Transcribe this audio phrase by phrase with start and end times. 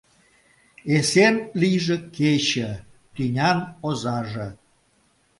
[0.95, 2.71] Эсен лийже Кече—
[3.13, 4.47] тӱнян озаже!